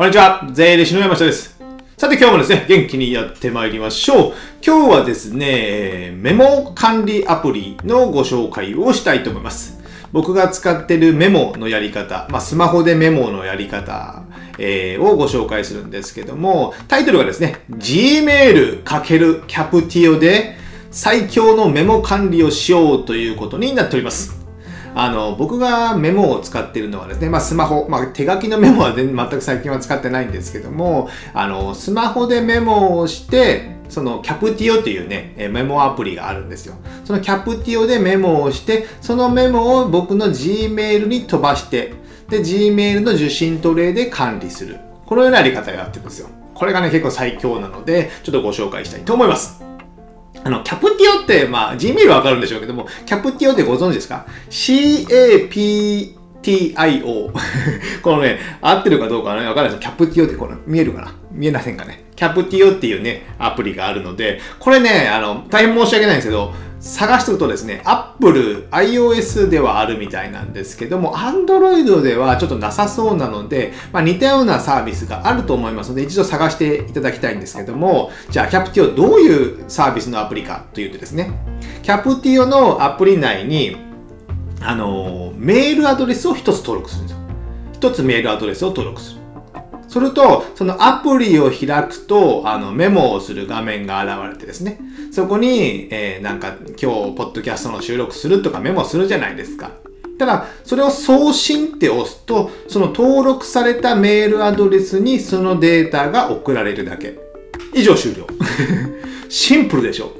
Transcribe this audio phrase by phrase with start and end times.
[0.00, 1.60] こんにちは、税理士の山下です。
[1.98, 4.34] さて今日もですね、元気にやってまいりましょう。
[4.64, 9.78] 今日はですね、メモ管理アプリのご紹介をしたいと思います。
[10.10, 14.22] 僕が使っているメモのやり方、まあ、スマホでメモのやり方、
[14.58, 20.56] えー、をご紹介するんですけども、タイトルがですね、Gmail× キャプティオで
[20.90, 24.39] 最強のメモ管理をしようということになっております。
[24.94, 36.74] あの、僕がメモを使ってるのはですね、まあスマホ、まあ手書きのメモは 全く最近は使ってないんですけども、あの、スマホでメモをして、そのキャプティオっていうね、メモアプリがあるんですよ。
[37.04, 41.92] そのキャプティオでメモをして、そのメモを僕の Gmail に飛ばして、
[42.28, 44.78] で、Gmail の受信トレイで管理する。
[45.06, 46.28] このようなやり方をやってるんですよ。
[46.54, 49.69] これがね、結構最強なので、ちょっとご紹介したいと思います。
[50.44, 55.50] あの、キャプティオって、まあ、Gmail はわかるんでしょうけども、キャプティオってご存知ですか ?CAPTIO。
[58.02, 61.14] このね、合ってるかどうかね、わかんないですキャプティオってこの、見えるかな？
[61.32, 62.04] 見えませんかね？
[62.16, 81.30] キャプティオっていうね、アプリがあるので、これね、あの、大変申し訳ないんですけど、探してるとですね、Apple、iOS ではあるみたいなんですけども、Android ではちょっとなさそうなので、まあ、似たようなサービスがあると思いますので、一度探していただきたいんですけども、じゃあ、キャプティオどういうサービスのアプリかというとですね、
[81.82, 83.76] キャプティオのアプリ内に、
[84.62, 87.20] あの、メールアドレスを一つ登録するんですよ。
[87.74, 89.19] 一つメールアドレスを登録する。
[89.90, 94.78] すると、そのアプリを開くと、あの、メモをする画面が現れてですね、
[95.10, 99.72] そこに、えー、なんか、今日、ポッドキャストの収録するとかメモするじゃないですか。
[100.16, 107.18] ただ、それを送信って押すと、その登録されたメールアドレスにそのデータが送られるだけ。
[107.74, 108.26] 以上終了。
[109.28, 110.12] シンプルでしょ。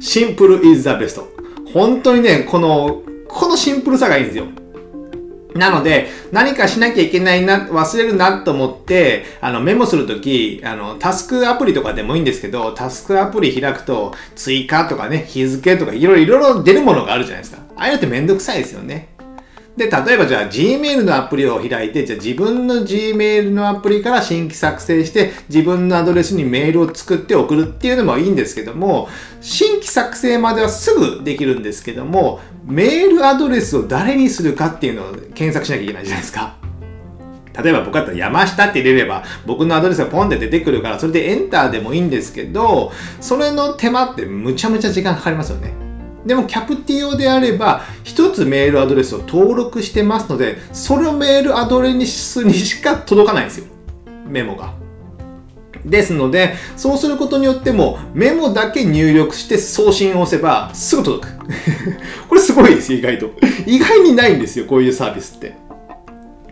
[0.00, 1.22] シンプル is the best.
[1.72, 4.46] 本当にね、この、このシンプルさがいいんですよ。
[5.54, 17.62] なので、何かしなきゃいけないな、忘れるなと思って、あの、メモするとき、あの、タスクアプリとかでもいいんですけど、タスクアプリ開くと、追加とかね、日付とか、いろいろ、出るものがあるじゃないですか。
[17.76, 19.13] ああいうのってめんどくさいですよね。
[19.76, 29.08] で、例えばじゃあ Gmail のアプリを開いて、じゃあ自分の Gmail のアプリから新規作成して、自分のアドレスにメールを作って送るっていうのもいいんですけども、
[29.40, 36.54] 新規作成まではすぐできるんですけども、メールアドレスを誰にするかっていうのを検索しなきゃいけないじゃないですか。
[37.62, 42.90] 例えば僕だったら山下って入れれば僕のアドレスがポンって出てくるからそれでエンターでもいいんですけど
[43.20, 45.83] それの手間ってむちゃむちゃ時間かかりますよね。
[46.24, 53.66] でもキャプティオであれば一つメールアドレスを登録してますのでそれをメールアドレスにしか届かないんですよ
[54.26, 54.74] メモが。
[55.84, 61.32] ですので、そうすることによってもメモだけ入力して送信を押せばすぐ届く。
[62.28, 63.30] これすごいです、意外と。
[63.66, 65.56] 意外にないんですよ、こういうサービスって。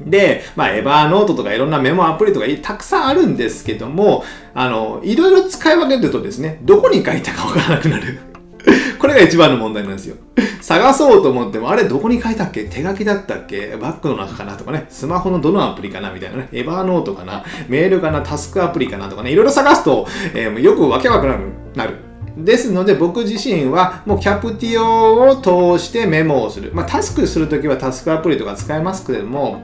[0.00, 8.29] で、まあ、エバーノートとかいろんなメモアプリとかたくさんあるんですけども、あの、いろいろ使い分けるとですね、どこに書いたかわからなくなる。
[8.98, 10.16] これが一番の問題なんですよ。
[10.60, 12.64] 探そうと思っても、あれどこに書いたっけ？
[12.64, 13.76] 手書きだったっけ？
[13.80, 17.44] バッグの中かなとかね、スマホのどのアプリかなみたいなね、エバーノートかな？
[17.68, 18.20] メールかな？
[18.20, 21.94] タスクアプリかなとかね、いろいろ探すと、えー、よくわけわからなくなる。
[22.36, 25.36] ですので僕自身はもうキャプティオを
[25.78, 26.70] 通してメモをする。
[26.74, 29.62] まあタスクするときはタスクアプリとか使えますけれども、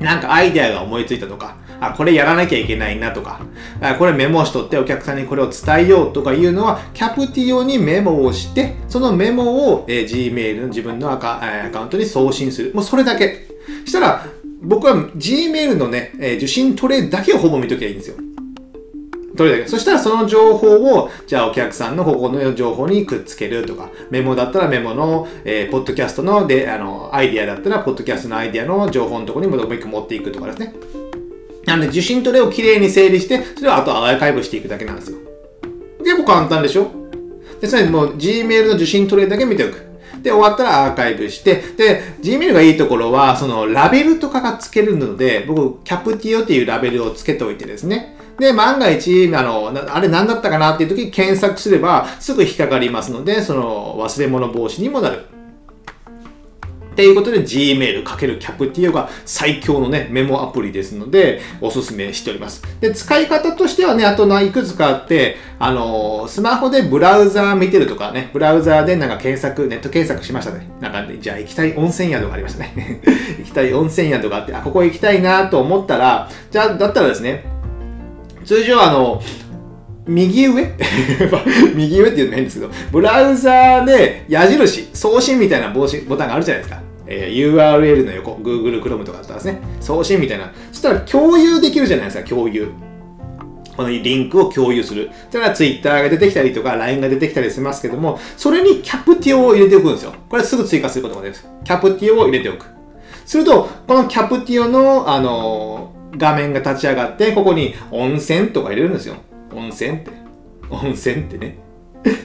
[0.00, 3.40] なんかアイデアが思いついたとか、あ、これやらなきゃいけないなとか、
[3.80, 12.74] あこれメモしとってお客さんにこれを伝えようとかいうのは、キャプティオにメモをして、そのメモを、えー、Gmail の自分のアカアカウントに送信する。
[12.74, 13.48] もうそれだけ。
[13.84, 14.26] したら、
[14.62, 18.16] 僕は Gmail のね、えー、受信トレイだけをほぼ見ときゃいいんですよ。
[19.34, 30.72] どれだけそしたらその情報を、じゃあお客さんのここの情報にくっつけるとか、メモだったらメモの、えー、ポッドキャストので、あの、アイディアだったら、ポッドキャストのアイディアの情報のところにもう一個持っていくとかですね。
[31.66, 35.18] なので、受信トレをきれいに整理して、それをあとアーカイブしていくだけなんですよ。
[36.00, 36.90] 結構簡単でしょ？
[37.60, 39.82] で、それもう Gmail の受信トレだけ見ておく。
[40.22, 48.16] で、終わったらアーカイブして、で、Gmail がいいところは、そのラベルとかが付けるので、僕、キャプティオっていうラベルを付けておいてですね。
[48.38, 55.24] で、万が一、あの、あれ何だったかなっていう時に検索すれば、すぐ引っかかりますので、その忘れ物防止にもなる。
[56.94, 62.62] っていうことで Gmail× キャプティオが最強のね、メモアプリですので、おすすめしております。
[62.80, 70.68] で、使い方としてはね、あといくつかあって、あのー、スマホでブラウザー見てるとかね、ブラウザーでなんか検索、ネット検索しましたね。
[70.80, 73.00] なんか、ね、じゃあ行きたい温泉宿がありましたね。
[73.38, 77.44] 行きたい温泉宿があって、あ、ここ行きたいなと思ったら、じゃあ、だったらですね、
[78.44, 79.20] 通常あの、
[80.06, 80.70] 右上？
[81.74, 86.82] 右上って言うの変ですけど、ブラウザーで矢印、送信みたいなボタンがあるじゃないですか。
[87.06, 90.52] えー、URL の横、Google Chrome とかだったらですね、送信みたいな。
[90.72, 92.68] そしたら共有できるじゃないですか、共有。
[93.76, 95.10] このリンクを共有する。
[95.32, 100.12] だから Twitter が出てきたりとか LINE が出てきたりしますけども、それにキャプティオを入れておくんですよ。
[100.28, 101.48] これすぐ追加することができます。
[101.64, 102.66] キャプティオを入れておく。
[103.26, 109.16] すると、このキャプティオの、あのー、画面が立ち上がって、ここに温泉とか入れるんですよ。
[109.54, 110.10] 温泉って。
[110.70, 111.58] 温泉ってね。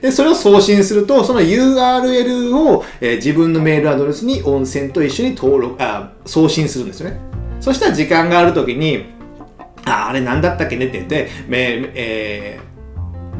[0.00, 7.18] で、それを送信すると、その URL を、えー、自分のメールアドレスに温泉と一緒に登録、あ、送信するんですよね。
[7.60, 9.06] そしたら時間があるときに、
[9.84, 12.74] あ、あれ何だったっけねって言って、メえー、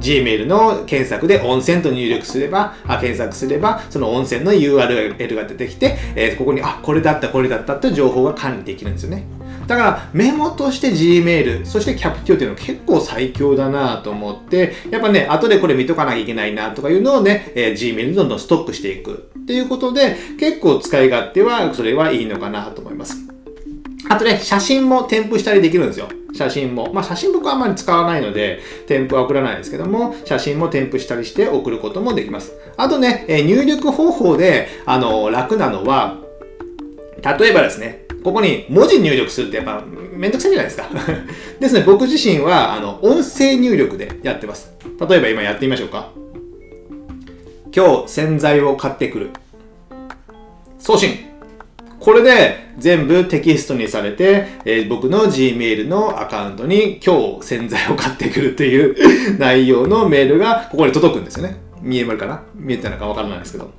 [0.00, 9.24] Gmail の検索で温泉と入力すれば、あ検索すれば、その温泉の URL が出てきて、えー、ここに、あ、これだった、これだったって情報が管理できるんですよね。
[9.66, 23.16] だからメモとして Gmail、そしてキャプティオっていうのは結構最強だなと思って、やっぱね、後でこれ見とかなきゃいけないなとかいうのをね、えー、Gmail にどんどんストックしていくっていうことで、結構使い勝手はそれはいいのかなと思います。
[24.08, 26.08] あとね、写真も添付したりできるんですよ。
[26.32, 26.92] 写真も。
[26.92, 32.52] まあ写真僕はあんまり使わないので、添付は送らないですけども、写真も添付したりして送ることもできます。
[32.76, 36.18] あとね、え入力方法で、あの、楽なのは、
[37.38, 40.88] 例えばですね、ここに文字入力するってやっぱめんどくさいじゃないですか
[41.60, 44.72] ですね、僕自身は、あの、音声入力でやってます。
[45.08, 46.08] 例えば今やってみましょうか。
[47.72, 49.30] 今日洗剤を買ってくる。
[50.80, 51.10] 送信。
[52.00, 58.96] これで全部テキストにされて、えー、僕の Gmail のアカウントに今日洗剤を買ってくるという
[59.38, 61.58] 内容のメールがここに届くんですよね。
[61.80, 63.70] 見えるかな見えてるのかわからないですけど。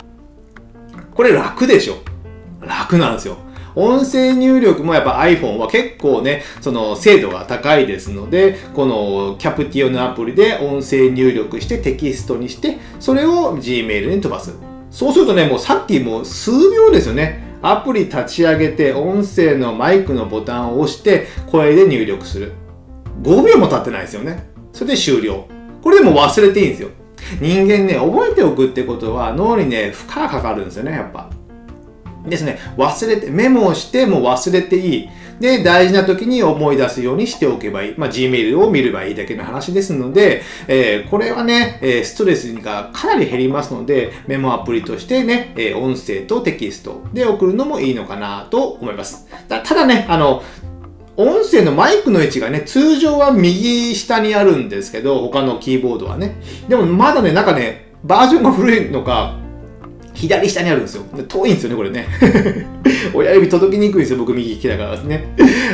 [1.13, 1.97] これ楽でしょ
[2.61, 3.39] 楽なんですよ。
[3.79, 14.56] 音声入力もやっぱ iPhone は結構ね、その精度が高いですので、このキャプティオのアプリで音声入力してテキストにして、それを Gmail に飛ばす。
[14.89, 17.44] そうするとね、もうさっきもう数秒ですよね。
[17.62, 22.53] アプリ立ち上げて音声のマイクのボタンを押して声で入力する。
[23.21, 24.50] 5秒も経ってないですよね。
[24.73, 25.47] それで終了。
[25.83, 26.89] これでも忘れていいんですよ。
[27.39, 31.30] 人間ね、覚えておくってことは脳にね、負荷がかかるんですよね、やっぱ。
[32.29, 35.09] ですね、忘れて、メモをしても忘れていい。
[35.39, 37.94] で、大事な時に思い出すようにしておけばいい。
[37.97, 49.27] まあ、Gmail を見ればいいだけの話ですので、えー、これはね、え、ストレスがかなり減りますので、メモアプリとしてね、え、音声とテキストで送るのもいいのかなと思います。
[49.47, 50.44] ただね、あの、
[51.15, 56.39] 音声のマイクの位置がね、通常は右下にあるんですけど、他のキーボードはね。
[56.68, 59.35] でもまだね、なんかね、バージョンが古いのか、
[60.18, 61.04] 左下にあるんですよ。
[61.28, 62.08] 遠いんですよね、これね。
[63.14, 65.28] 親指届きにくいんですよ、僕右利きだからですね。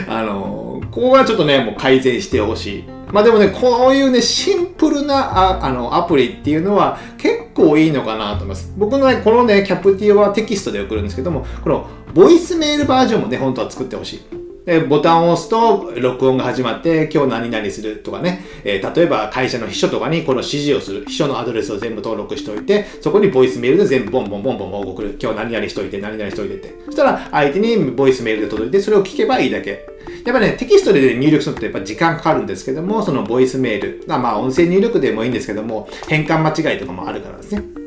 [0.07, 2.83] あのここはちょっとね、もう改善してほしい。
[3.11, 8.73] まあでもね、こういうね、シンプルなああのアプリっていうのは結構いいのかなと思います。
[8.77, 14.42] 僕のね、このね、キャプティはテキストで送るんですけども、このボイスメールバージョンもね、本当は作ってほしい。
[14.65, 25.17] で、ボタンを押すと、録音が始まって、今日何々するとかね、えー、例えば会社の秘書とかにこの指示をする、秘書のアドレスを全部登録しておいて、そこにボイスメールで全部ボンボンボンボンボン送る。
[25.21, 26.75] 今日何々しといて、何々しといてって。
[26.85, 29.85] そしたら、相手にボイスメールで届いて、それを聞けばいいだけ。
[30.25, 37.82] やっぱね、テキストで入力するとやっぱ時間かかるんですけども、そのボイスメール、まあ音声入力でもいいんですけども、変換間違いとかもあるからですね。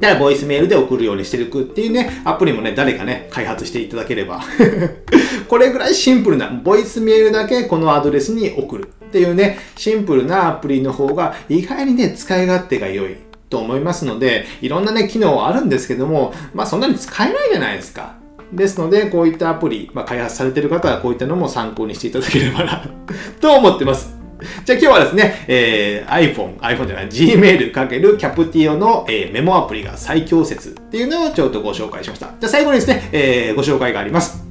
[0.00, 4.42] だからボイスメールで送るようにしていくっていうね、アプリもね、誰かね、開発していただければ
[5.48, 13.16] これぐらいシンプルな、ボイスメールだけこのアドレスに送るっていうね、シンプルなアプリの方が意外にね、使い勝手が良い
[13.48, 18.16] と思いますので、いろんなね、機能はあるんですけども、まあそんなに使えないじゃないですか。
[18.52, 22.84] ですので、こういったアプリ、まあ、開発されている方はこういったのも参考にしていただければな
[23.40, 24.23] と思ってます。
[24.64, 32.26] じゃあ今日はですね、えー、iPhone、iPhone じゃない、Gmail かけるキャプティオの、えー、メモアプリが最強説っていうのをちょっとご紹介しました。
[32.40, 34.44] じゃあ最後にですね、えー、ご紹介があります。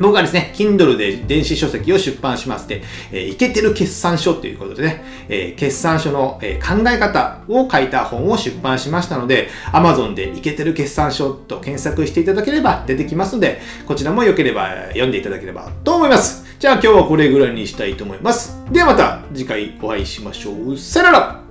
[0.00, 16.47] 僕はですね、Kindle で電子書籍を出版しまして、えー、イケてる決算書ということでね、えー、決算書の、えー、考え方を書いた本を出版しましたので、Amazon でイケてる決算書と検索していただければ出てきますので、こちらも良ければ読んでいただければと思います。
[16.58, 18.58] じゃあ今日はこれぐらいにしたいと思います。
[18.72, 20.76] ではまた次回お会いしましょう。
[20.76, 21.47] さよなら